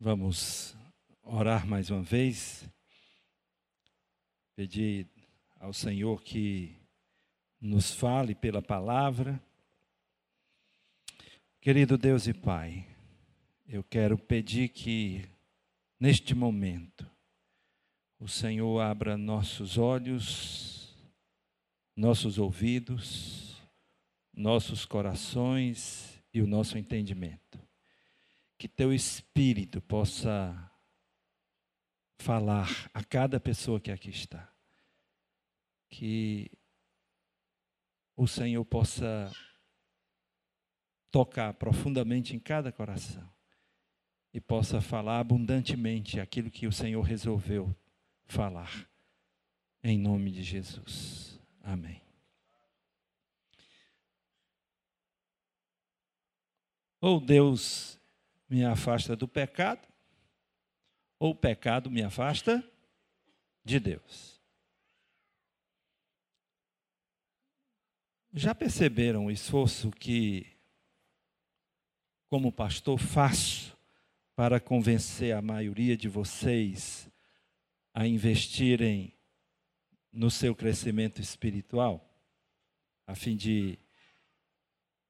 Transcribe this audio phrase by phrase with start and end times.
[0.00, 0.76] Vamos
[1.24, 2.70] orar mais uma vez.
[4.54, 5.08] Pedir
[5.58, 6.76] ao Senhor que
[7.60, 9.42] nos fale pela palavra.
[11.60, 12.86] Querido Deus e Pai,
[13.66, 15.28] eu quero pedir que,
[15.98, 17.04] neste momento,
[18.20, 20.96] o Senhor abra nossos olhos,
[21.96, 23.60] nossos ouvidos,
[24.32, 27.67] nossos corações e o nosso entendimento
[28.58, 30.68] que teu espírito possa
[32.18, 34.52] falar a cada pessoa que aqui está.
[35.88, 36.50] Que
[38.16, 39.32] o Senhor possa
[41.12, 43.26] tocar profundamente em cada coração
[44.34, 47.74] e possa falar abundantemente aquilo que o Senhor resolveu
[48.26, 48.90] falar.
[49.82, 51.40] Em nome de Jesus.
[51.62, 52.02] Amém.
[57.00, 57.97] Oh Deus
[58.48, 59.86] me afasta do pecado,
[61.18, 62.64] ou o pecado me afasta
[63.64, 64.40] de Deus.
[68.32, 70.46] Já perceberam o esforço que,
[72.28, 73.76] como pastor, faço
[74.36, 77.10] para convencer a maioria de vocês
[77.92, 79.12] a investirem
[80.12, 82.08] no seu crescimento espiritual,
[83.06, 83.78] a fim de,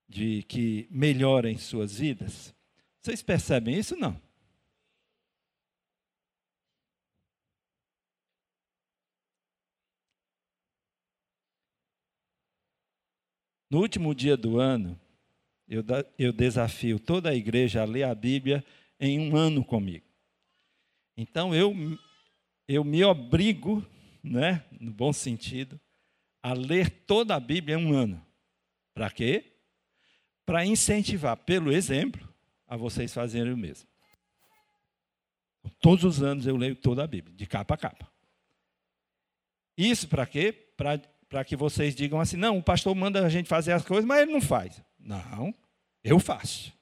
[0.08, 2.54] de que melhorem suas vidas?
[3.02, 3.96] Vocês percebem isso?
[3.96, 4.20] Não.
[13.70, 14.98] No último dia do ano,
[15.68, 15.84] eu,
[16.18, 18.64] eu desafio toda a igreja a ler a Bíblia
[18.98, 20.06] em um ano comigo.
[21.16, 21.74] Então eu,
[22.66, 23.84] eu me obrigo,
[24.22, 25.78] né, no bom sentido,
[26.42, 28.24] a ler toda a Bíblia em um ano.
[28.94, 29.52] Para quê?
[30.46, 32.27] Para incentivar, pelo exemplo,
[32.68, 33.88] a vocês fazerem o mesmo.
[35.80, 38.08] Todos os anos eu leio toda a Bíblia, de capa a capa.
[39.76, 40.52] Isso para quê?
[40.76, 44.22] Para que vocês digam assim: não, o pastor manda a gente fazer as coisas, mas
[44.22, 44.82] ele não faz.
[44.98, 45.54] Não,
[46.02, 46.72] eu faço.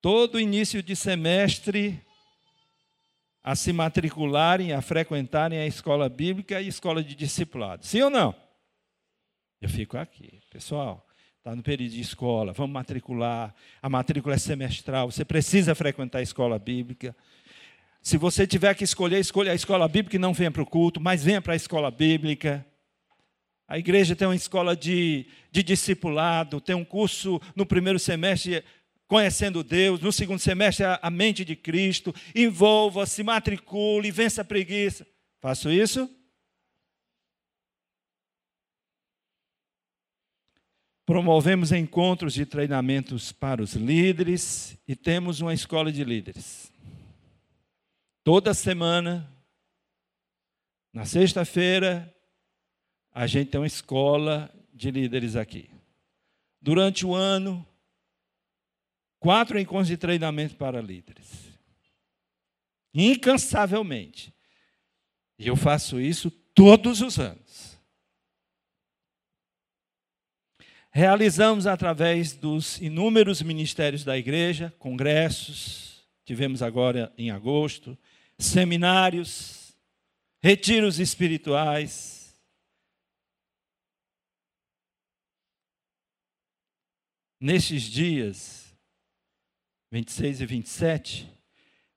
[0.00, 2.00] Todo início de semestre,
[3.42, 7.84] a se matricularem, a frequentarem a escola bíblica e a escola de discipulado.
[7.84, 8.34] Sim ou não?
[9.60, 10.42] Eu fico aqui.
[10.50, 11.03] Pessoal,
[11.44, 13.54] está no período de escola, vamos matricular.
[13.82, 17.14] A matrícula é semestral, você precisa frequentar a escola bíblica.
[18.00, 21.02] Se você tiver que escolher, escolha a escola bíblica e não venha para o culto,
[21.02, 22.64] mas venha para a escola bíblica.
[23.68, 28.64] A igreja tem uma escola de, de discipulado, tem um curso no primeiro semestre
[29.06, 32.14] conhecendo Deus, no segundo semestre a, a mente de Cristo.
[32.34, 35.06] Envolva-se, matricule, vença a preguiça.
[35.42, 36.08] Faço isso?
[41.06, 46.72] Promovemos encontros de treinamentos para os líderes e temos uma escola de líderes.
[48.22, 49.30] Toda semana,
[50.92, 52.10] na sexta-feira,
[53.12, 55.68] a gente tem uma escola de líderes aqui.
[56.58, 57.66] Durante o ano,
[59.18, 61.52] quatro encontros de treinamento para líderes.
[62.94, 64.32] Incansavelmente.
[65.38, 67.43] E eu faço isso todos os anos.
[70.96, 77.98] Realizamos através dos inúmeros ministérios da igreja, congressos, tivemos agora em agosto,
[78.38, 79.76] seminários,
[80.40, 82.40] retiros espirituais.
[87.40, 88.72] Nestes dias,
[89.90, 91.32] 26 e 27,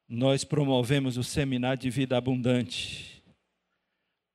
[0.10, 3.24] nós promovemos o seminário de vida abundante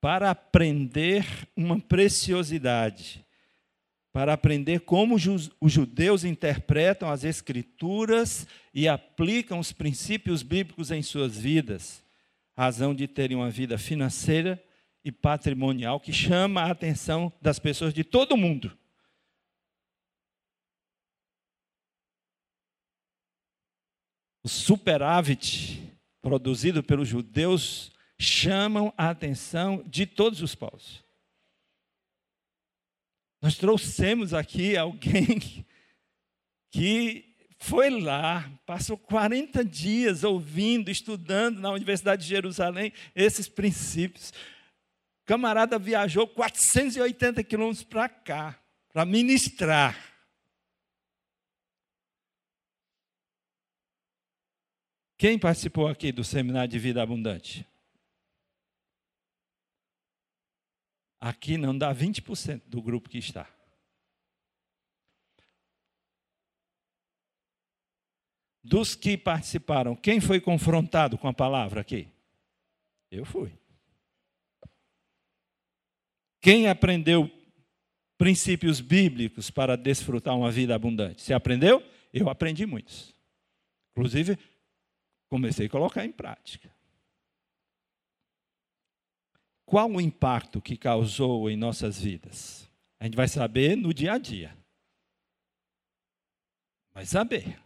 [0.01, 3.22] para aprender uma preciosidade
[4.13, 11.39] para aprender como os judeus interpretam as Escrituras e aplicam os princípios bíblicos em suas
[11.39, 12.05] vidas,
[12.55, 14.63] razão de terem uma vida financeira
[15.03, 18.77] e patrimonial que chama a atenção das pessoas de todo mundo.
[24.45, 25.81] O superávit
[26.21, 31.03] produzido pelos judeus chamam a atenção de todos os povos.
[33.43, 35.67] Nós trouxemos aqui alguém
[36.71, 44.33] que foi lá, passou 40 dias ouvindo, estudando na Universidade de Jerusalém esses princípios.
[45.25, 48.63] Camarada viajou 480 quilômetros para cá,
[48.93, 49.97] para ministrar.
[55.19, 57.67] Quem participou aqui do Seminário de Vida Abundante?
[61.23, 63.49] Aqui não dá 20% do grupo que está.
[68.63, 72.09] dos que participaram, quem foi confrontado com a palavra aqui?
[73.11, 73.53] Eu fui.
[76.41, 77.31] Quem aprendeu
[78.17, 81.23] princípios bíblicos para desfrutar uma vida abundante?
[81.23, 81.83] Você aprendeu?
[82.13, 83.15] Eu aprendi muitos.
[83.91, 84.39] Inclusive,
[85.29, 86.75] comecei a colocar em prática.
[89.65, 92.69] Qual o impacto que causou em nossas vidas?
[92.99, 94.57] A gente vai saber no dia a dia.
[96.93, 97.59] Vai saber.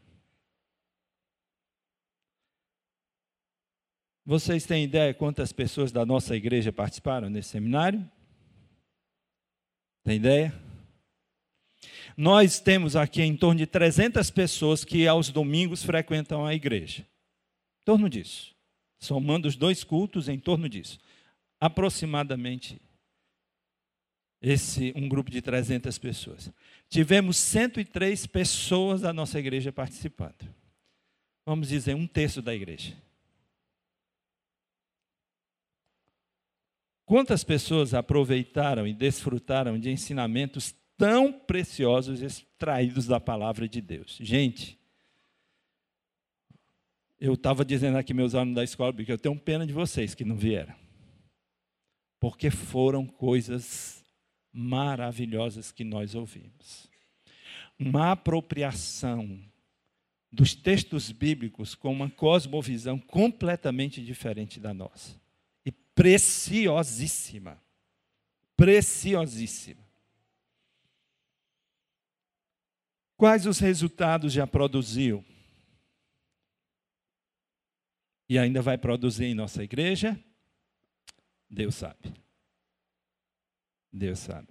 [4.24, 8.08] Vocês têm ideia quantas pessoas da nossa igreja participaram nesse seminário?
[10.02, 10.52] Tem ideia?
[12.16, 17.02] Nós temos aqui em torno de 300 pessoas que aos domingos frequentam a igreja.
[17.02, 18.54] Em torno disso.
[18.98, 20.98] Somando os dois cultos, em torno disso.
[21.66, 22.80] Aproximadamente
[24.40, 26.52] esse um grupo de 300 pessoas.
[26.88, 30.48] Tivemos 103 pessoas da nossa igreja participando.
[31.44, 32.96] Vamos dizer, um terço da igreja.
[37.04, 44.18] Quantas pessoas aproveitaram e desfrutaram de ensinamentos tão preciosos extraídos da palavra de Deus?
[44.20, 44.78] Gente,
[47.20, 50.24] eu estava dizendo aqui meus alunos da escola, porque eu tenho pena de vocês que
[50.24, 50.85] não vieram.
[52.28, 54.04] Porque foram coisas
[54.52, 56.90] maravilhosas que nós ouvimos.
[57.78, 59.40] Uma apropriação
[60.32, 65.16] dos textos bíblicos com uma cosmovisão completamente diferente da nossa
[65.94, 67.62] preciosíssima.
[68.56, 69.86] Preciosíssima.
[73.16, 75.24] Quais os resultados já produziu?
[78.28, 80.20] E ainda vai produzir em nossa igreja?
[81.48, 82.14] Deus sabe.
[83.92, 84.48] Deus sabe.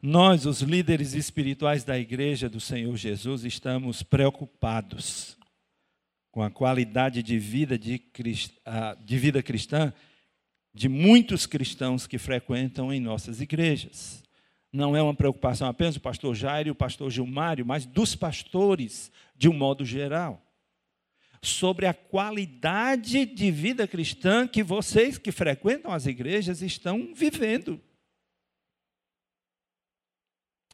[0.00, 5.38] Nós, os líderes espirituais da igreja do Senhor Jesus, estamos preocupados
[6.30, 8.02] com a qualidade de vida, de,
[9.04, 9.92] de vida cristã
[10.74, 14.24] de muitos cristãos que frequentam em nossas igrejas.
[14.72, 19.12] Não é uma preocupação apenas do pastor Jairo e o pastor Gilmário, mas dos pastores
[19.36, 20.43] de um modo geral.
[21.44, 27.80] Sobre a qualidade de vida cristã que vocês que frequentam as igrejas estão vivendo.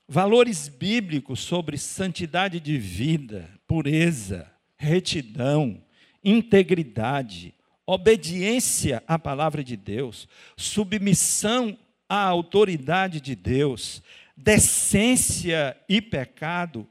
[0.07, 5.85] Valores bíblicos sobre santidade de vida, pureza, retidão,
[6.23, 11.77] integridade, obediência à palavra de Deus, submissão
[12.09, 14.03] à autoridade de Deus,
[14.37, 16.89] decência e pecado,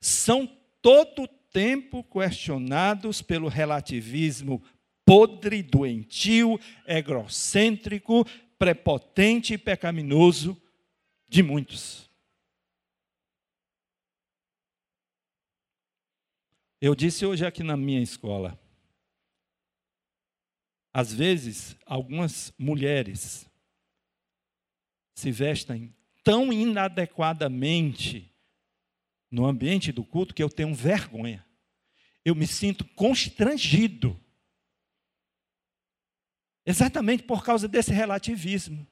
[0.00, 0.48] são
[0.80, 4.62] todo tempo questionados pelo relativismo
[5.04, 8.24] podre, doentio, egocêntrico,
[8.58, 10.60] prepotente e pecaminoso
[11.28, 12.10] de muitos.
[16.80, 18.58] Eu disse hoje aqui na minha escola.
[20.92, 23.48] Às vezes, algumas mulheres
[25.14, 25.94] se vestem
[26.24, 28.31] tão inadequadamente
[29.32, 31.44] no ambiente do culto que eu tenho vergonha.
[32.22, 34.20] Eu me sinto constrangido.
[36.66, 38.86] Exatamente por causa desse relativismo.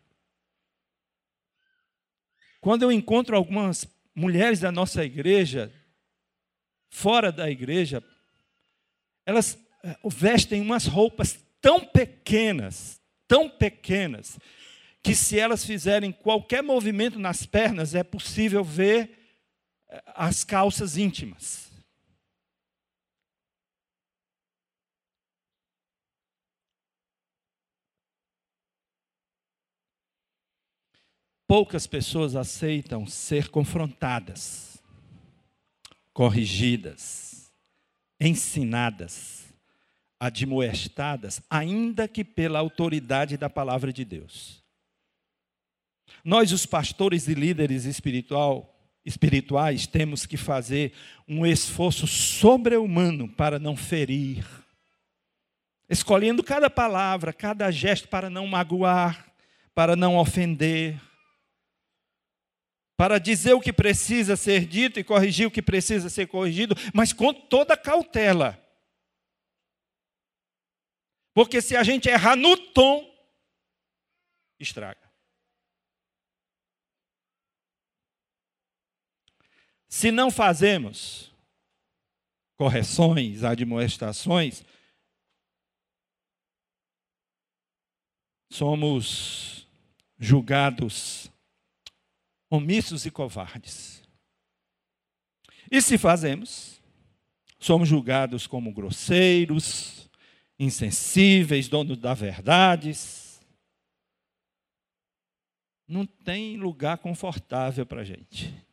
[2.58, 5.72] Quando eu encontro algumas mulheres da nossa igreja
[6.88, 8.02] fora da igreja,
[9.24, 14.38] elas eh, vestem umas roupas tão pequenas, tão pequenas,
[15.02, 19.19] que se elas fizerem qualquer movimento nas pernas, é possível ver
[20.14, 21.70] as calças íntimas.
[31.46, 34.70] Poucas pessoas aceitam ser confrontadas
[36.12, 37.50] corrigidas,
[38.20, 39.48] ensinadas,
[40.18, 44.62] admoestadas, ainda que pela autoridade da palavra de Deus.
[46.22, 50.92] Nós, os pastores e líderes espiritual, espirituais, temos que fazer
[51.26, 54.44] um esforço sobre-humano para não ferir,
[55.88, 59.32] escolhendo cada palavra, cada gesto para não magoar,
[59.74, 61.00] para não ofender,
[62.96, 67.12] para dizer o que precisa ser dito e corrigir o que precisa ser corrigido, mas
[67.12, 68.62] com toda cautela.
[71.32, 73.10] Porque se a gente errar no tom,
[74.58, 75.09] estraga.
[79.90, 81.34] Se não fazemos
[82.56, 84.62] correções, admoestações,
[88.52, 89.66] somos
[90.16, 91.28] julgados
[92.48, 94.02] omissos e covardes.
[95.68, 96.80] E se fazemos,
[97.58, 100.08] somos julgados como grosseiros,
[100.56, 103.40] insensíveis, donos da verdades.
[105.88, 108.69] Não tem lugar confortável para a gente.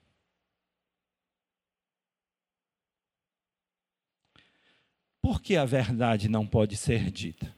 [5.27, 7.53] Por que a verdade não pode ser dita?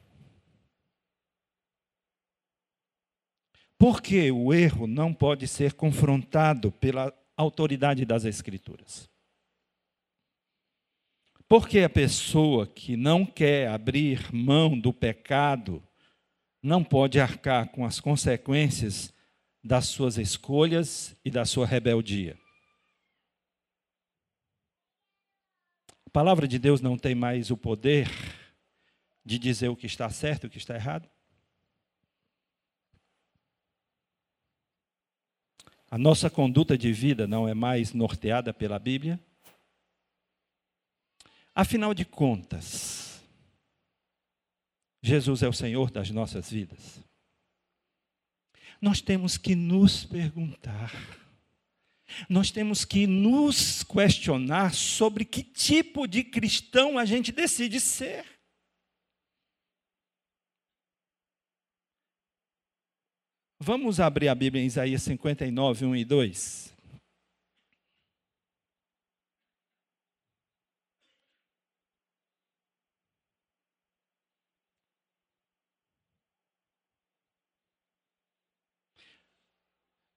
[3.77, 9.07] Por que o erro não pode ser confrontado pela autoridade das Escrituras?
[11.47, 15.79] Porque a pessoa que não quer abrir mão do pecado
[16.63, 19.13] não pode arcar com as consequências
[19.63, 22.35] das suas escolhas e da sua rebeldia.
[26.19, 28.09] Palavra de Deus não tem mais o poder
[29.23, 31.09] de dizer o que está certo e o que está errado?
[35.89, 39.17] A nossa conduta de vida não é mais norteada pela Bíblia?
[41.55, 43.23] Afinal de contas,
[45.01, 46.99] Jesus é o Senhor das nossas vidas.
[48.81, 50.91] Nós temos que nos perguntar
[52.29, 58.25] nós temos que nos questionar sobre que tipo de cristão a gente decide ser.
[63.61, 66.78] Vamos abrir a Bíblia em Isaías 59, 1 e 2.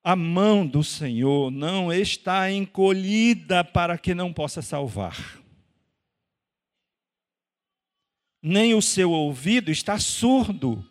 [0.04, 5.40] A mão do Senhor não está encolhida para que não possa salvar.
[8.42, 10.85] Nem o seu ouvido está surdo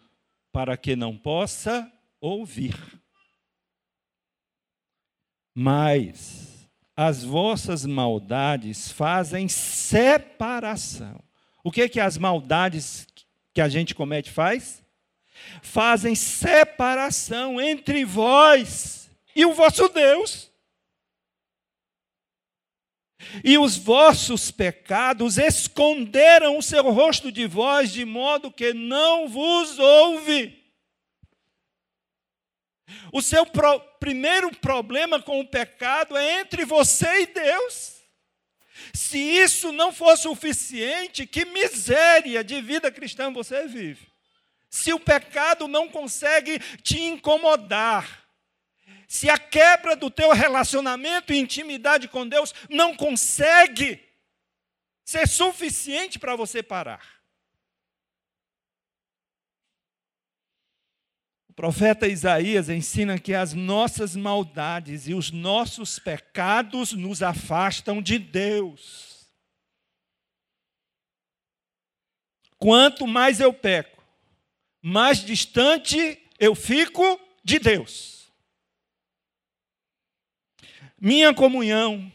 [0.54, 1.92] para que não possa
[2.22, 2.74] ouvir.
[5.54, 11.22] Mas as vossas maldades fazem separação.
[11.62, 13.06] O que é que as maldades
[13.54, 14.82] que a gente comete faz?
[15.62, 19.01] Fazem separação entre vós
[19.36, 20.50] e o vosso Deus.
[23.44, 29.78] E os vossos pecados esconderam o seu rosto de vós, de modo que não vos
[29.78, 30.60] ouve.
[33.14, 38.02] O seu pro, primeiro problema com o pecado é entre você e Deus.
[38.94, 44.08] Se isso não for suficiente, que miséria de vida cristã você vive.
[44.70, 48.21] Se o pecado não consegue te incomodar,
[49.12, 54.02] se a quebra do teu relacionamento e intimidade com Deus não consegue
[55.04, 57.22] ser suficiente para você parar.
[61.50, 68.18] O profeta Isaías ensina que as nossas maldades e os nossos pecados nos afastam de
[68.18, 69.30] Deus.
[72.58, 74.02] Quanto mais eu peco,
[74.82, 78.21] mais distante eu fico de Deus
[81.02, 82.12] minha comunhão,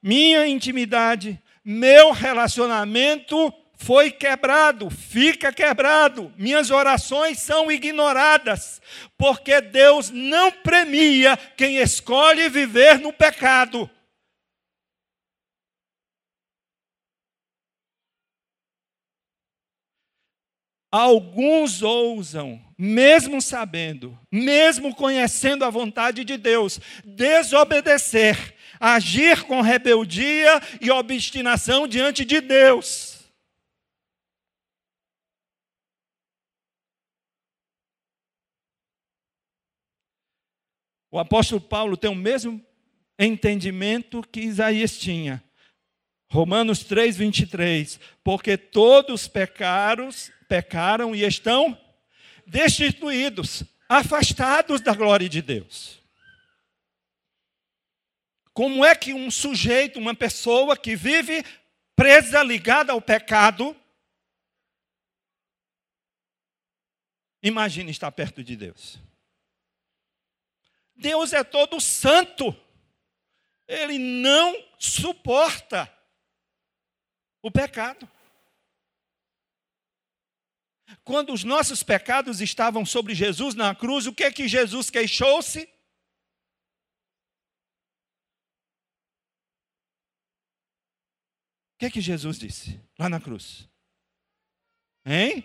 [0.00, 8.80] minha intimidade, meu relacionamento foi quebrado, fica quebrado, minhas orações são ignoradas,
[9.18, 13.90] porque Deus não premia quem escolhe viver no pecado.
[20.92, 30.90] Alguns ousam, mesmo sabendo, mesmo conhecendo a vontade de Deus, desobedecer, agir com rebeldia e
[30.90, 33.24] obstinação diante de Deus.
[41.10, 42.62] O apóstolo Paulo tem o mesmo
[43.18, 45.42] entendimento que Isaías tinha.
[46.30, 48.00] Romanos 3, 23.
[48.24, 50.08] Porque todos pecaram,
[50.52, 51.80] pecaram e estão
[52.46, 55.98] destituídos, afastados da glória de Deus.
[58.52, 61.42] Como é que um sujeito, uma pessoa que vive
[61.96, 63.74] presa, ligada ao pecado,
[67.42, 68.98] imagina estar perto de Deus?
[70.94, 72.54] Deus é todo santo,
[73.66, 75.90] ele não suporta
[77.40, 78.06] o pecado.
[81.04, 85.62] Quando os nossos pecados estavam sobre Jesus na cruz, o que é que Jesus queixou-se?
[91.74, 93.68] O que é que Jesus disse lá na cruz?
[95.04, 95.44] Hein?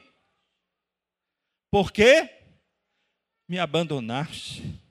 [1.71, 2.29] Por que
[3.47, 4.86] me abandonaste?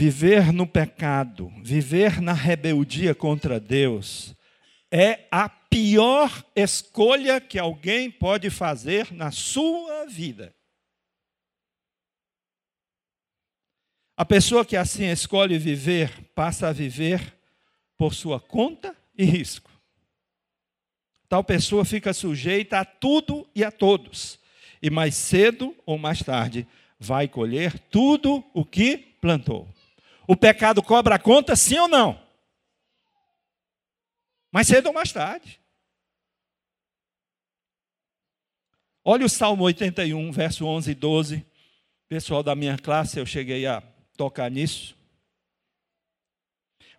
[0.00, 4.32] Viver no pecado, viver na rebeldia contra Deus,
[4.92, 10.54] é a pior escolha que alguém pode fazer na sua vida.
[14.16, 17.36] A pessoa que assim escolhe viver passa a viver
[17.96, 19.68] por sua conta e risco.
[21.28, 24.38] Tal pessoa fica sujeita a tudo e a todos,
[24.80, 26.68] e mais cedo ou mais tarde
[27.00, 29.66] vai colher tudo o que plantou.
[30.30, 32.22] O pecado cobra a conta, sim ou não?
[34.52, 35.58] Mais cedo ou mais tarde.
[39.02, 41.46] Olha o Salmo 81, verso 11 e 12.
[42.08, 43.80] Pessoal da minha classe, eu cheguei a
[44.18, 44.94] tocar nisso.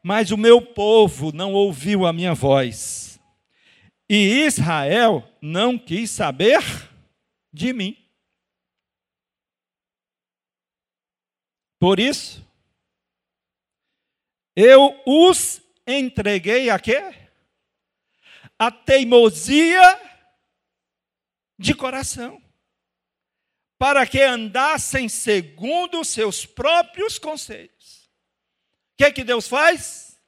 [0.02, 3.20] Mas o meu povo não ouviu a minha voz,
[4.10, 6.64] e Israel não quis saber
[7.54, 7.96] de mim.
[11.78, 12.49] Por isso,
[14.62, 17.00] eu os entreguei a quê?
[18.58, 19.82] A teimosia
[21.58, 22.44] de coração,
[23.78, 28.10] para que andassem segundo os seus próprios conselhos.
[28.94, 30.20] O que é que Deus faz?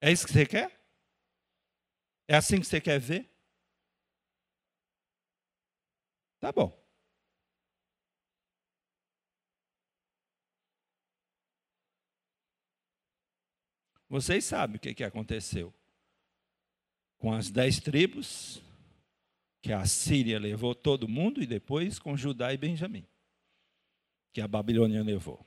[0.00, 0.76] É isso que você quer?
[2.26, 3.29] É assim que você quer ver?
[6.40, 6.74] Tá bom.
[14.08, 15.72] Vocês sabem o que, que aconteceu
[17.18, 18.60] com as dez tribos,
[19.62, 23.06] que a Síria levou todo mundo, e depois com Judá e Benjamim,
[24.32, 25.46] que a Babilônia levou.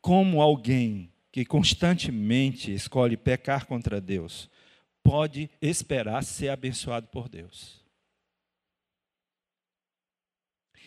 [0.00, 4.50] Como alguém que constantemente escolhe pecar contra Deus,
[5.04, 7.80] pode esperar ser abençoado por Deus.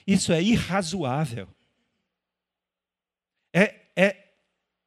[0.06, 1.48] Isso é irrazoável.
[3.54, 4.28] É, é,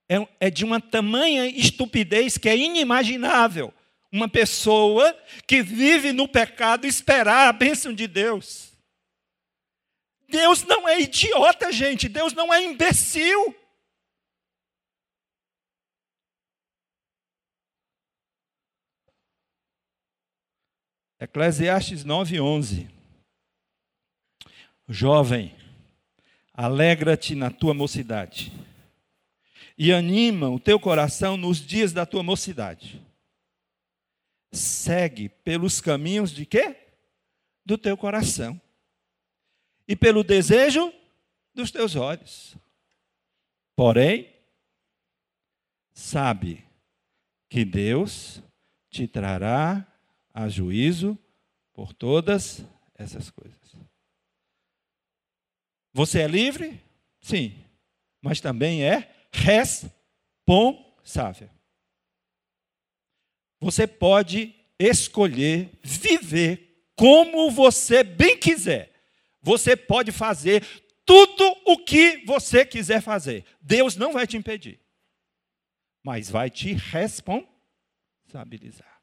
[0.07, 3.73] é, é de uma tamanha estupidez que é inimaginável
[4.13, 8.71] uma pessoa que vive no pecado esperar a bênção de Deus.
[10.29, 12.07] Deus não é idiota, gente.
[12.07, 13.57] Deus não é imbecil.
[21.19, 22.89] Eclesiastes 9:11.
[24.89, 25.55] Jovem,
[26.53, 28.53] alegra-te na tua mocidade
[29.77, 33.03] e anima o teu coração nos dias da tua mocidade.
[34.53, 36.77] Segue pelos caminhos de quê?
[37.65, 38.61] Do teu coração.
[39.87, 40.93] E pelo desejo
[41.53, 42.57] dos teus olhos.
[43.75, 44.33] Porém,
[45.93, 46.65] sabe
[47.49, 48.41] que Deus
[48.91, 49.87] te trará
[50.35, 51.17] a juízo
[51.73, 52.65] por todas
[52.97, 53.57] essas coisas.
[55.93, 56.83] Você é livre?
[57.21, 57.55] Sim.
[58.21, 61.49] Mas também é responsável.
[63.61, 68.93] Você pode escolher viver como você bem quiser.
[69.41, 70.67] Você pode fazer
[71.05, 73.45] tudo o que você quiser fazer.
[73.61, 74.81] Deus não vai te impedir,
[76.03, 78.94] mas vai te responsabilizar.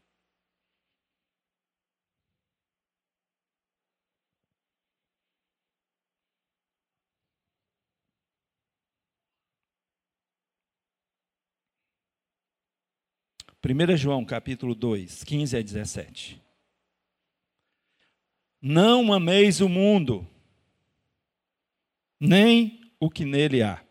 [13.64, 16.42] 1 João capítulo 2, 15 a 17.
[18.60, 20.28] Não ameis o mundo,
[22.20, 23.84] nem o que nele há.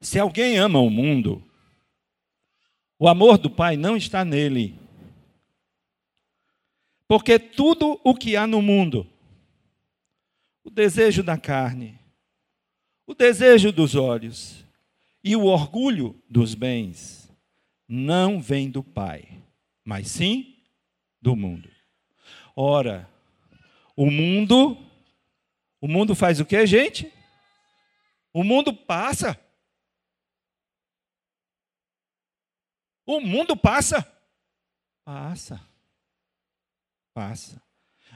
[0.00, 1.46] Se alguém ama o mundo,
[2.98, 4.78] o amor do Pai não está nele.
[7.06, 9.06] Porque tudo o que há no mundo,
[10.62, 11.98] o desejo da carne,
[13.06, 14.63] o desejo dos olhos
[15.24, 17.32] e o orgulho dos bens
[17.88, 19.42] não vem do Pai,
[19.82, 20.62] mas sim
[21.18, 21.70] do mundo.
[22.54, 23.10] Ora,
[23.96, 24.76] o mundo,
[25.80, 27.10] o mundo faz o que, gente?
[28.34, 29.40] O mundo passa.
[33.06, 34.02] O mundo passa.
[35.04, 35.66] Passa.
[37.14, 37.62] Passa.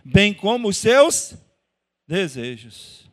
[0.05, 1.35] Bem como os seus
[2.07, 3.11] desejos.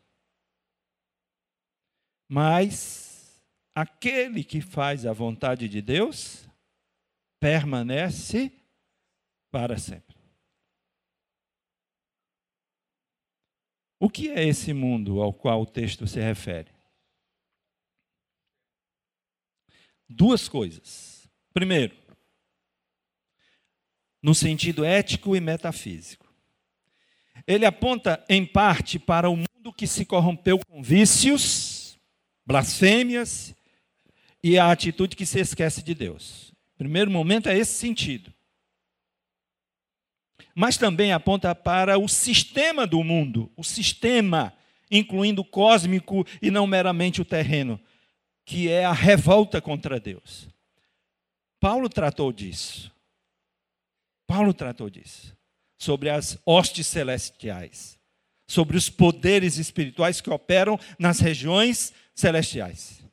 [2.27, 3.04] Mas
[3.75, 6.47] aquele que faz a vontade de Deus
[7.41, 8.49] permanece
[9.51, 10.15] para sempre.
[13.99, 16.71] O que é esse mundo ao qual o texto se refere?
[20.07, 21.27] Duas coisas.
[21.53, 21.95] Primeiro,
[24.21, 26.33] no sentido ético e metafísico.
[27.47, 31.99] Ele aponta, em parte, para o mundo que se corrompeu com vícios,
[32.45, 33.55] blasfêmias
[34.47, 36.53] e a atitude que se esquece de Deus.
[36.77, 38.31] Primeiro momento é esse sentido.
[40.53, 44.53] Mas também aponta para o sistema do mundo, o sistema,
[44.91, 47.81] incluindo o cósmico e não meramente o terreno,
[48.45, 50.47] que é a revolta contra Deus.
[51.59, 52.93] Paulo tratou disso.
[54.27, 55.35] Paulo tratou disso.
[55.75, 57.97] Sobre as hostes celestiais.
[58.47, 63.04] Sobre os poderes espirituais que operam nas regiões celestiais.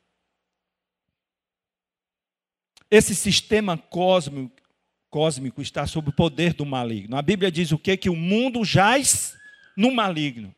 [2.95, 4.55] Esse sistema cósmico,
[5.09, 7.17] cósmico está sob o poder do maligno.
[7.17, 7.97] A Bíblia diz o quê?
[7.97, 9.35] Que o mundo jaz
[9.75, 10.55] no maligno.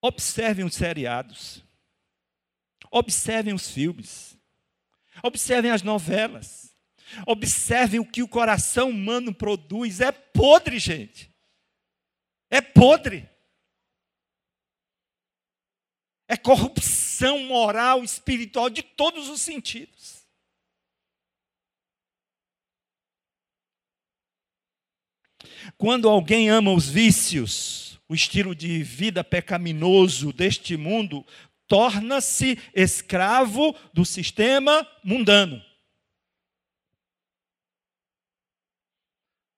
[0.00, 1.62] Observem os seriados.
[2.90, 4.34] Observem os filmes.
[5.22, 6.74] Observem as novelas.
[7.26, 10.00] Observem o que o coração humano produz.
[10.00, 11.30] É podre, gente.
[12.48, 13.28] É podre.
[16.32, 20.26] É corrupção moral, espiritual, de todos os sentidos.
[25.76, 31.22] Quando alguém ama os vícios, o estilo de vida pecaminoso deste mundo,
[31.66, 35.62] torna-se escravo do sistema mundano.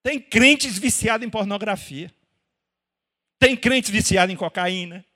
[0.02, 2.12] Tem crentes viciados em pornografia.
[3.38, 5.06] Tem crentes viciados em cocaína.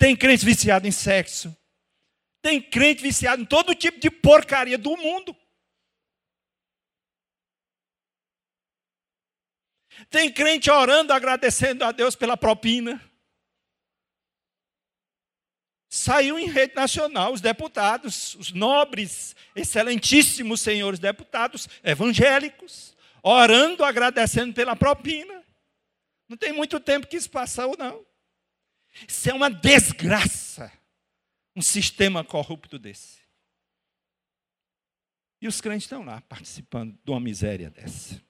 [0.00, 1.54] Tem crente viciado em sexo.
[2.40, 5.36] Tem crente viciado em todo tipo de porcaria do mundo.
[10.08, 12.98] Tem crente orando, agradecendo a Deus pela propina.
[15.90, 24.74] Saiu em rede nacional os deputados, os nobres, excelentíssimos senhores deputados evangélicos, orando, agradecendo pela
[24.74, 25.44] propina.
[26.26, 28.08] Não tem muito tempo que isso passou, não.
[29.06, 30.72] Isso é uma desgraça.
[31.54, 33.20] Um sistema corrupto desse.
[35.42, 38.20] E os crentes estão lá participando de uma miséria dessa.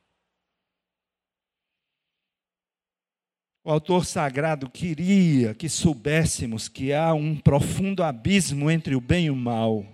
[3.62, 9.30] O autor sagrado queria que soubéssemos que há um profundo abismo entre o bem e
[9.30, 9.86] o mal,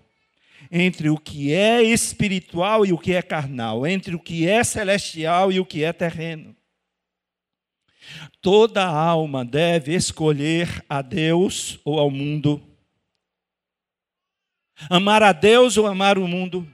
[0.70, 5.50] entre o que é espiritual e o que é carnal, entre o que é celestial
[5.50, 6.55] e o que é terreno.
[8.40, 12.62] Toda alma deve escolher a Deus ou ao mundo.
[14.90, 16.70] Amar a Deus ou amar o mundo.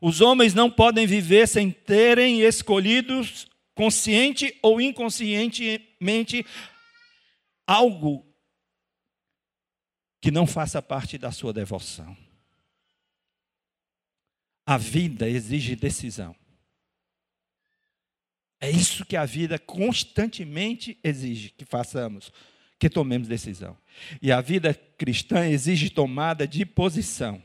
[0.00, 6.44] Os homens não podem viver sem terem escolhidos, consciente ou inconscientemente,
[7.66, 8.26] algo
[10.20, 12.16] que não faça parte da sua devoção.
[14.66, 16.34] A vida exige decisão.
[18.60, 22.32] É isso que a vida constantemente exige que façamos,
[22.78, 23.76] que tomemos decisão.
[24.20, 27.42] E a vida cristã exige tomada de posição.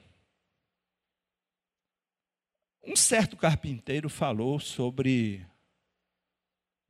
[2.84, 5.45] Um certo carpinteiro falou sobre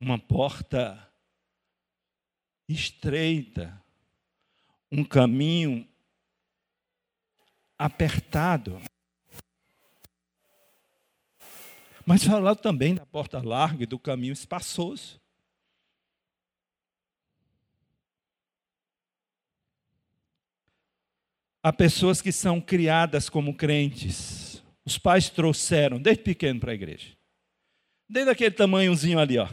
[0.00, 1.12] uma porta
[2.68, 3.80] estreita,
[4.90, 5.86] um caminho
[7.78, 8.80] apertado.
[12.04, 15.20] Mas falou também da porta larga e do caminho espaçoso.
[21.62, 24.62] Há pessoas que são criadas como crentes.
[24.84, 27.16] Os pais trouxeram desde pequeno para a igreja.
[28.08, 29.48] Desde aquele tamanhozinho ali, ó.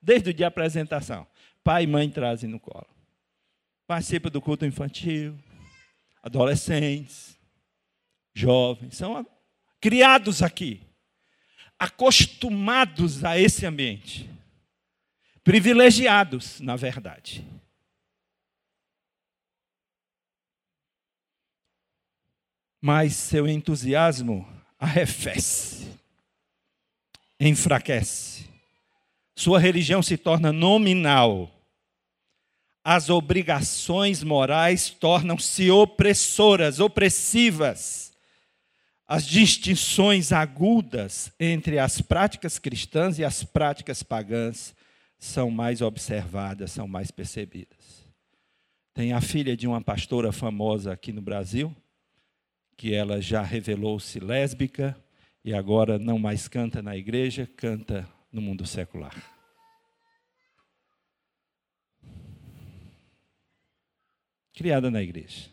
[0.00, 1.26] Desde o dia de apresentação.
[1.64, 2.86] Pai e mãe trazem no colo.
[3.88, 5.36] Participa do culto infantil,
[6.22, 7.36] adolescentes,
[8.32, 9.26] jovens, são
[9.80, 10.87] criados aqui
[11.78, 14.28] acostumados a esse ambiente.
[15.44, 17.46] Privilegiados, na verdade.
[22.80, 24.46] Mas seu entusiasmo
[24.78, 25.88] arrefece,
[27.40, 28.48] enfraquece.
[29.34, 31.50] Sua religião se torna nominal.
[32.84, 38.07] As obrigações morais tornam-se opressoras, opressivas
[39.08, 44.74] as distinções agudas entre as práticas cristãs e as práticas pagãs
[45.18, 48.06] são mais observadas, são mais percebidas.
[48.92, 51.74] Tem a filha de uma pastora famosa aqui no Brasil,
[52.76, 54.94] que ela já revelou-se lésbica
[55.42, 59.16] e agora não mais canta na igreja, canta no mundo secular.
[64.52, 65.48] Criada na igreja.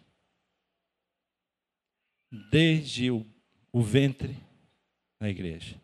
[2.52, 3.35] Desde o
[3.76, 4.34] o ventre
[5.20, 5.76] na igreja.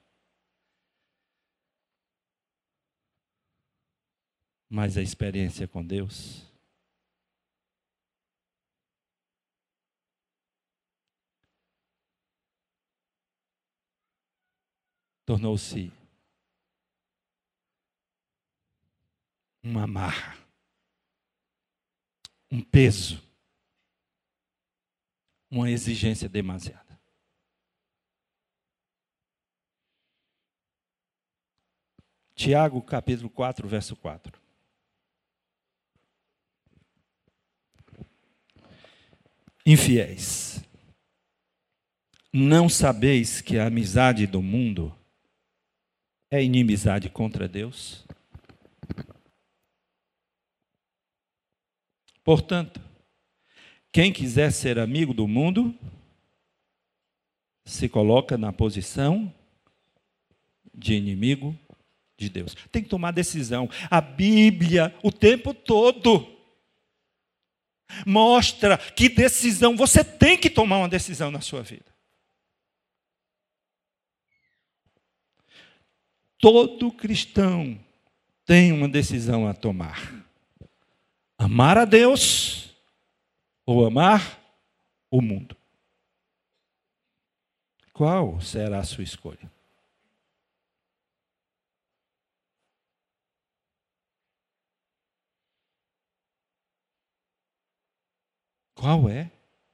[4.69, 6.49] Mas a experiência com Deus
[15.25, 15.91] tornou-se
[19.61, 20.37] uma amarra,
[22.49, 23.21] um peso,
[25.49, 26.90] uma exigência demasiada.
[32.43, 34.41] Tiago capítulo 4, verso 4.
[39.63, 40.59] Infiéis,
[42.33, 44.91] não sabeis que a amizade do mundo
[46.31, 48.07] é inimizade contra Deus?
[52.23, 52.81] Portanto,
[53.91, 55.77] quem quiser ser amigo do mundo,
[57.63, 59.31] se coloca na posição
[60.73, 61.55] de inimigo
[62.21, 62.55] de Deus.
[62.71, 63.69] Tem que tomar decisão.
[63.89, 66.27] A Bíblia, o tempo todo,
[68.05, 71.91] mostra que decisão, você tem que tomar uma decisão na sua vida.
[76.37, 77.79] Todo cristão
[78.45, 80.25] tem uma decisão a tomar:
[81.37, 82.75] amar a Deus
[83.65, 84.39] ou amar
[85.09, 85.55] o mundo.
[87.93, 89.50] Qual será a sua escolha?
[98.81, 99.29] Qual é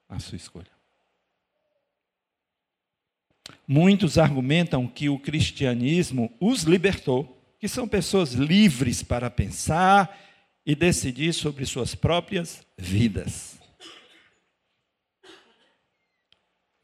[0.10, 0.70] a sua escolha?
[3.65, 10.13] Muitos argumentam que o cristianismo os libertou, que são pessoas livres para pensar
[10.65, 13.58] e decidir sobre suas próprias vidas.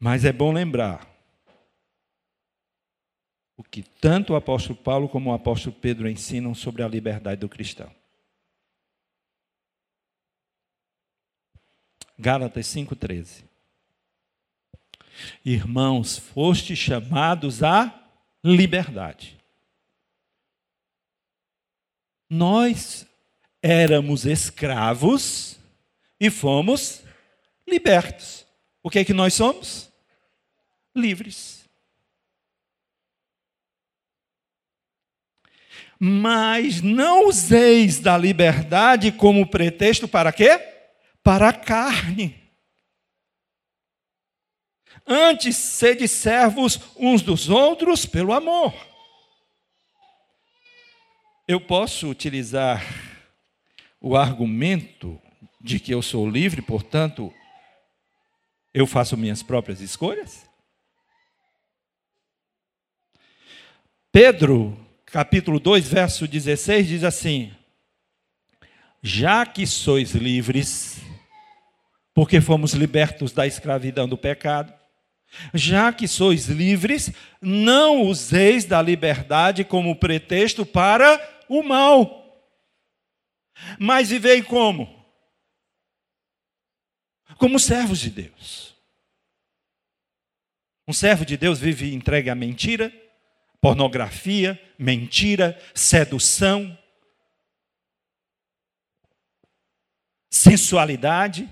[0.00, 1.06] Mas é bom lembrar
[3.54, 7.50] o que tanto o apóstolo Paulo como o apóstolo Pedro ensinam sobre a liberdade do
[7.50, 7.94] cristão.
[12.18, 13.44] Gálatas 5,13.
[15.44, 17.92] Irmãos, foste chamados à
[18.42, 19.38] liberdade.
[22.28, 23.06] Nós
[23.62, 25.58] éramos escravos
[26.20, 27.02] e fomos
[27.68, 28.46] libertos.
[28.82, 29.90] O que é que nós somos?
[30.94, 31.64] Livres.
[35.98, 40.73] Mas não useis da liberdade como pretexto para quê?
[41.24, 42.44] Para a carne
[45.06, 48.72] Antes, sede servos uns dos outros pelo amor.
[51.46, 52.82] Eu posso utilizar
[54.00, 55.20] o argumento
[55.60, 57.32] de que eu sou livre, portanto,
[58.72, 60.48] eu faço minhas próprias escolhas?
[64.10, 67.54] Pedro, capítulo 2, verso 16, diz assim:
[69.02, 71.02] Já que sois livres,
[72.14, 74.72] porque fomos libertos da escravidão do pecado,
[75.52, 82.24] já que sois livres, não useis da liberdade como pretexto para o mal.
[83.78, 85.04] Mas vivei como?
[87.36, 88.74] Como servos de Deus.
[90.86, 92.92] Um servo de Deus vive entregue à mentira,
[93.60, 96.78] pornografia, mentira, sedução,
[100.30, 101.48] sensualidade.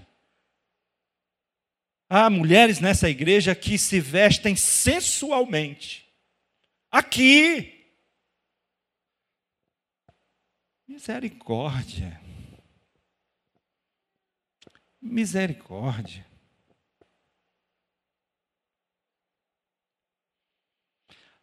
[2.15, 6.07] Há mulheres nessa igreja que se vestem sensualmente.
[6.91, 7.91] Aqui.
[10.87, 12.21] Misericórdia.
[15.01, 16.27] Misericórdia.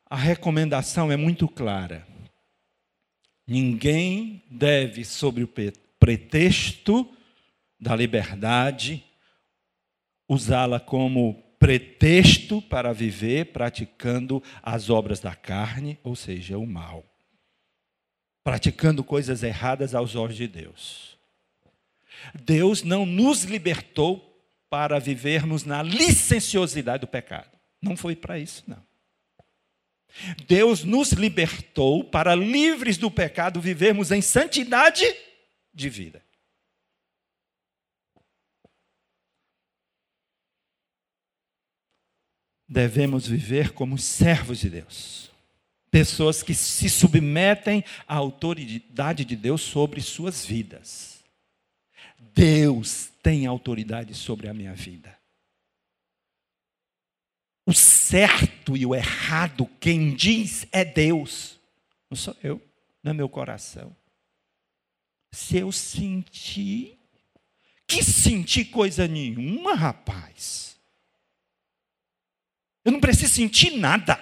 [0.05, 2.07] A recomendação é muito clara.
[3.47, 5.49] Ninguém deve, sob o
[5.99, 7.11] pretexto
[7.79, 9.08] da liberdade,
[10.29, 17.03] usá-la como pretexto para viver praticando as obras da carne, ou seja, o mal.
[18.43, 21.17] Praticando coisas erradas aos olhos de Deus.
[22.43, 24.25] Deus não nos libertou
[24.69, 27.57] para vivermos na licenciosidade do pecado.
[27.81, 28.87] Não foi para isso, não.
[30.47, 35.05] Deus nos libertou para, livres do pecado, vivermos em santidade
[35.73, 36.23] de vida.
[42.69, 45.31] Devemos viver como servos de Deus.
[45.89, 51.23] Pessoas que se submetem à autoridade de Deus sobre suas vidas.
[52.19, 55.17] Deus tem autoridade sobre a minha vida.
[57.65, 61.59] O certo e o errado, quem diz é Deus,
[62.09, 62.61] não sou eu,
[63.03, 63.95] não é meu coração.
[65.31, 66.99] Se eu sentir,
[67.87, 70.68] que sentir coisa nenhuma, rapaz.
[72.89, 74.19] Eu não preciso sentir nada.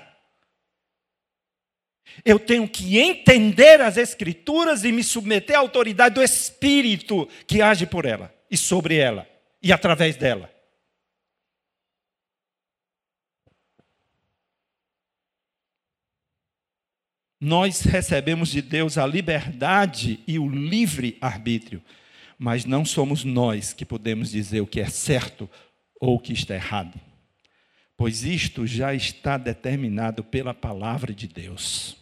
[2.26, 7.86] Eu tenho que entender as Escrituras e me submeter à autoridade do Espírito que age
[7.86, 9.26] por ela e sobre ela
[9.62, 10.54] e através dela.
[17.40, 21.82] Nós recebemos de Deus a liberdade e o livre arbítrio,
[22.38, 25.50] mas não somos nós que podemos dizer o que é certo
[26.02, 27.07] ou o que está errado,
[27.98, 31.98] pois isto já está determinado pela palavra de Deus.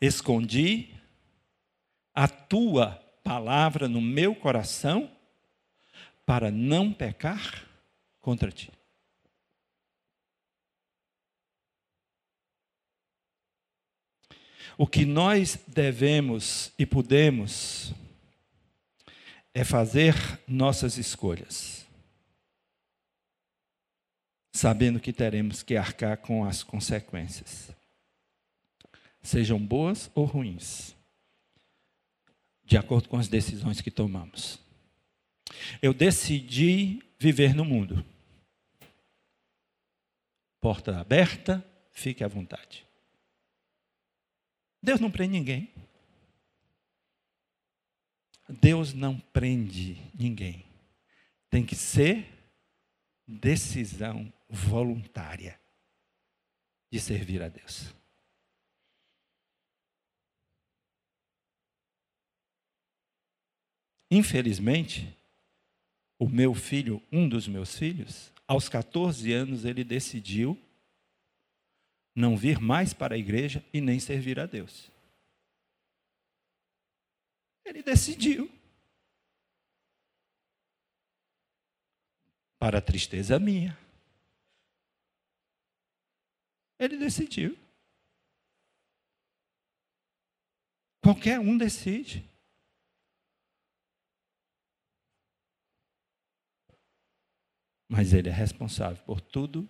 [0.00, 0.92] Escondi
[2.12, 5.10] a tua palavra no meu coração
[6.26, 7.64] para não pecar
[8.20, 8.70] contra ti.
[14.76, 17.94] O que nós devemos e podemos
[19.54, 20.14] é fazer
[20.48, 21.86] nossas escolhas,
[24.52, 27.70] sabendo que teremos que arcar com as consequências,
[29.22, 30.96] sejam boas ou ruins,
[32.64, 34.58] de acordo com as decisões que tomamos.
[35.80, 38.04] Eu decidi viver no mundo.
[40.60, 42.84] Porta aberta, fique à vontade.
[44.82, 45.72] Deus não prende ninguém.
[48.48, 50.64] Deus não prende ninguém.
[51.50, 52.26] Tem que ser
[53.26, 55.58] decisão voluntária
[56.90, 57.94] de servir a Deus.
[64.10, 65.16] Infelizmente,
[66.18, 70.56] o meu filho, um dos meus filhos, aos 14 anos, ele decidiu
[72.14, 74.93] não vir mais para a igreja e nem servir a Deus.
[77.64, 78.50] Ele decidiu.
[82.58, 83.76] Para tristeza minha.
[86.78, 87.58] Ele decidiu.
[91.02, 92.24] Qualquer um decide.
[97.86, 99.68] Mas ele é responsável por tudo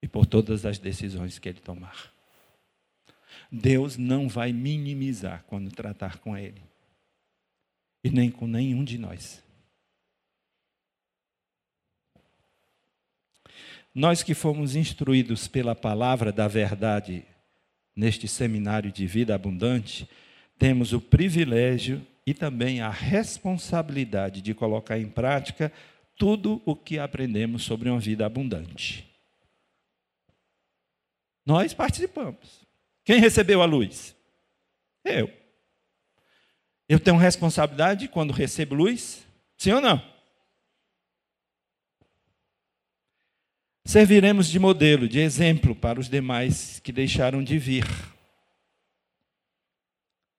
[0.00, 2.13] e por todas as decisões que ele tomar.
[3.54, 6.60] Deus não vai minimizar quando tratar com ele,
[8.02, 9.42] e nem com nenhum de nós.
[13.94, 17.24] Nós que fomos instruídos pela palavra da verdade
[17.94, 20.08] neste seminário de vida abundante,
[20.58, 25.72] temos o privilégio e também a responsabilidade de colocar em prática
[26.16, 29.08] tudo o que aprendemos sobre uma vida abundante.
[31.46, 32.63] Nós participamos.
[33.04, 34.16] Quem recebeu a luz?
[35.04, 35.30] Eu.
[36.88, 39.26] Eu tenho responsabilidade quando recebo luz?
[39.56, 40.02] Sim ou não?
[43.84, 47.84] Serviremos de modelo, de exemplo para os demais que deixaram de vir.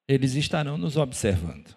[0.07, 1.75] Eles estarão nos observando,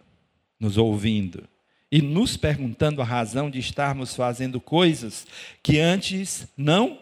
[0.59, 1.46] nos ouvindo
[1.92, 5.27] e nos perguntando a razão de estarmos fazendo coisas
[5.62, 6.98] que antes não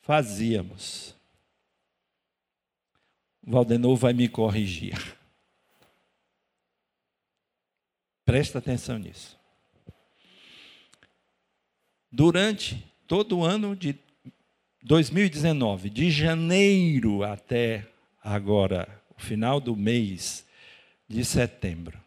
[0.00, 1.14] fazíamos.
[3.50, 4.96] Valdenor vai me corrigir.
[8.24, 9.36] Presta atenção nisso.
[12.12, 13.98] Durante todo o ano de
[14.84, 17.88] 2019, de janeiro até
[18.22, 20.46] agora, o final do mês
[21.08, 22.00] de setembro,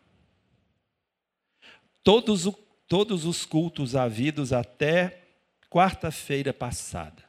[2.01, 2.53] todos, o,
[2.87, 5.27] todos os cultos havidos até
[5.69, 7.21] quarta-feira passada.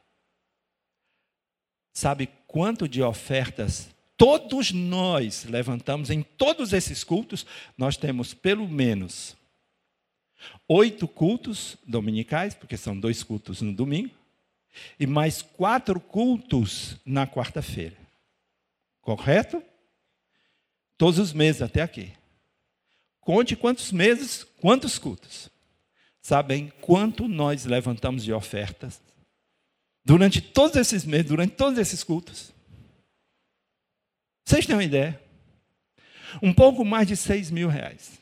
[1.91, 7.45] Sabe quanto de ofertas todos nós levantamos em todos esses cultos,
[7.77, 9.35] nós temos pelo menos
[10.67, 14.13] oito cultos dominicais, porque são dois cultos no domingo,
[14.99, 17.97] e mais quatro cultos na quarta-feira.
[19.01, 19.63] Correto?
[20.97, 22.11] Todos os meses até aqui.
[23.19, 25.49] Conte quantos meses, quantos cultos.
[26.21, 29.01] Sabem quanto nós levantamos de ofertas
[30.03, 32.54] durante todos esses meses, durante todos esses cultos?
[34.45, 35.19] Vocês têm uma ideia?
[36.41, 38.21] Um pouco mais de 6 mil reais.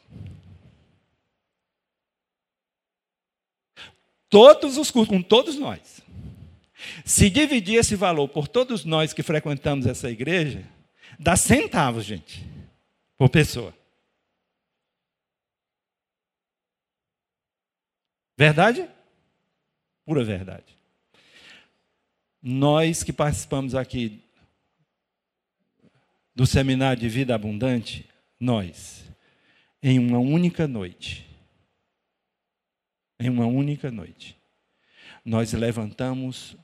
[4.30, 6.02] Todos os cultos, com todos nós.
[7.06, 10.66] Se dividir esse valor por todos nós que frequentamos essa igreja,
[11.20, 12.44] dá centavos, gente.
[13.18, 13.74] por pessoa.
[18.38, 18.90] Verdade?
[20.06, 20.76] Pura verdade.
[22.42, 24.23] Nós que participamos aqui
[26.36, 28.10] do seminário de vida abundante,
[28.40, 29.06] nós,
[29.82, 31.30] em uma única noite,
[33.20, 34.38] em uma única noite,
[35.24, 36.58] nós levantamos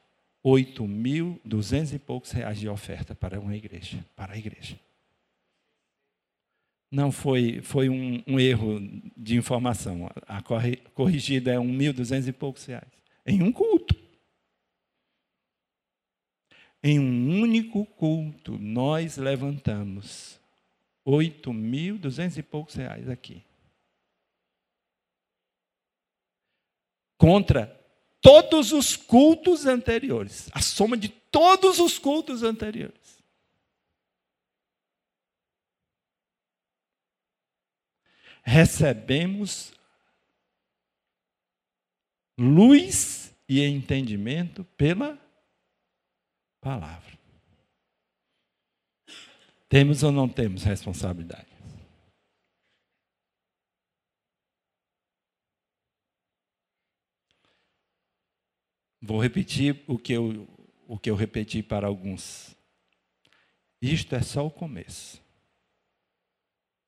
[0.44, 4.80] oito mil duzentos e poucos reais de oferta para uma igreja, para a igreja.
[6.92, 8.80] Não foi, foi um, um erro
[9.16, 10.10] de informação.
[10.28, 10.42] A
[10.94, 12.88] corrigida é um mil duzentos e poucos reais.
[13.26, 13.99] Em um culto.
[16.82, 20.40] Em um único culto, nós levantamos
[21.04, 23.44] oito mil duzentos e poucos reais aqui.
[27.18, 27.68] Contra
[28.22, 30.50] todos os cultos anteriores.
[30.54, 33.20] A soma de todos os cultos anteriores.
[38.42, 39.74] Recebemos
[42.38, 45.20] luz e entendimento pela
[46.60, 47.18] palavra.
[49.68, 51.48] Temos ou não temos responsabilidade?
[59.02, 60.48] Vou repetir o que eu,
[60.88, 62.56] o que eu repeti para alguns.
[63.82, 65.24] Isto é só o começo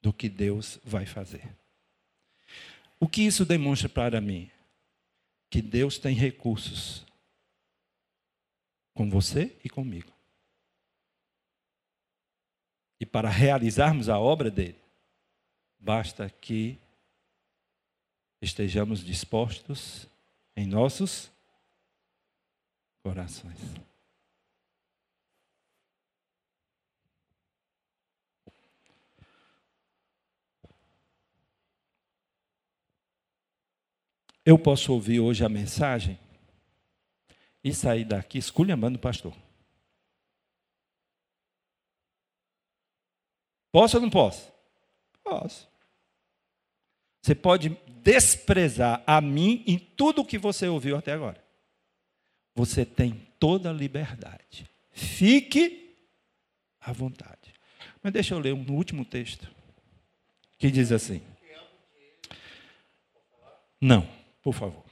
[0.02, 1.56] do que Deus vai fazer.
[3.00, 4.52] O que isso demonstra para mim?
[5.50, 7.06] Que Deus tem recursos
[8.94, 10.12] com você e comigo.
[13.00, 14.80] E para realizarmos a obra dele,
[15.80, 16.78] basta que
[18.42, 20.08] estejamos dispostos
[20.56, 21.32] em nossos
[23.02, 23.58] corações.
[34.44, 36.20] Eu posso ouvir hoje a mensagem
[37.64, 39.34] e sair daqui esculhambando o pastor.
[43.72, 44.52] Posso ou não posso?
[45.24, 45.70] Posso.
[47.22, 47.70] Você pode
[48.04, 51.42] desprezar a mim em tudo o que você ouviu até agora.
[52.56, 54.70] Você tem toda a liberdade.
[54.92, 55.96] Fique
[56.80, 57.54] à vontade.
[58.02, 59.50] Mas deixa eu ler um último texto
[60.58, 61.22] que diz assim.
[63.80, 64.08] Não,
[64.42, 64.84] por favor.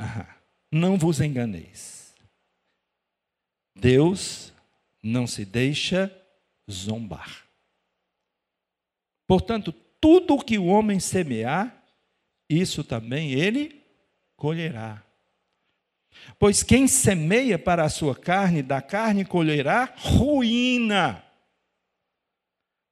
[0.00, 0.37] Aham.
[0.70, 2.14] Não vos enganeis.
[3.74, 4.52] Deus
[5.02, 6.14] não se deixa
[6.70, 7.46] zombar.
[9.26, 11.84] Portanto, tudo o que o homem semear,
[12.48, 13.84] isso também ele
[14.36, 15.04] colherá.
[16.38, 21.24] Pois quem semeia para a sua carne, da carne colherá ruína.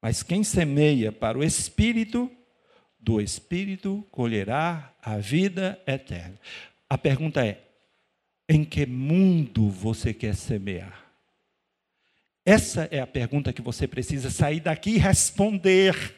[0.01, 2.31] Mas quem semeia para o espírito,
[2.99, 6.39] do espírito colherá a vida eterna.
[6.89, 7.66] A pergunta é:
[8.49, 11.07] em que mundo você quer semear?
[12.45, 16.15] Essa é a pergunta que você precisa sair daqui e responder.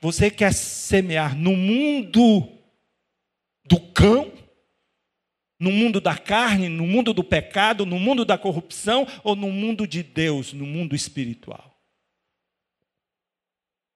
[0.00, 2.48] Você quer semear no mundo
[3.64, 4.32] do cão?
[5.58, 9.86] No mundo da carne, no mundo do pecado, no mundo da corrupção ou no mundo
[9.86, 11.72] de Deus, no mundo espiritual?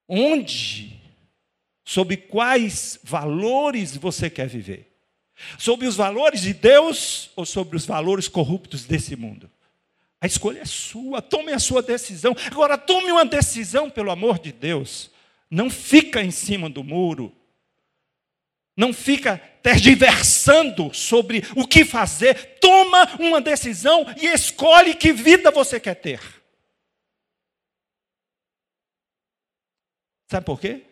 [0.08, 1.00] Onde,
[1.84, 4.95] sob quais valores você quer viver?
[5.58, 9.50] Sobre os valores de Deus ou sobre os valores corruptos desse mundo?
[10.20, 12.34] A escolha é sua, tome a sua decisão.
[12.50, 15.10] Agora, tome uma decisão, pelo amor de Deus.
[15.50, 17.34] Não fica em cima do muro.
[18.76, 22.58] Não fica tergiversando sobre o que fazer.
[22.58, 26.20] Toma uma decisão e escolhe que vida você quer ter.
[30.28, 30.82] Sabe por quê?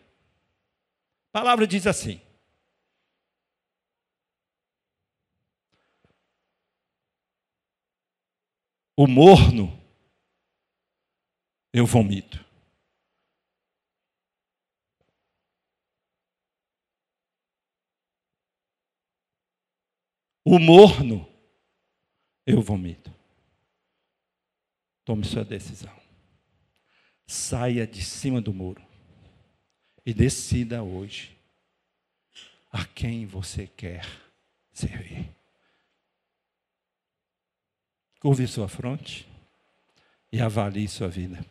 [1.33, 2.21] A palavra diz assim:
[8.97, 9.67] o morno,
[11.73, 12.43] eu vomito.
[20.45, 21.27] O morno,
[22.45, 23.11] eu vomito.
[25.03, 25.93] Tome sua decisão.
[27.27, 28.85] Saia de cima do muro
[30.05, 31.35] e decida hoje
[32.71, 34.05] a quem você quer
[34.71, 35.34] servir.
[38.25, 39.23] Curve sua fronte
[40.31, 41.45] e avalie sua vida.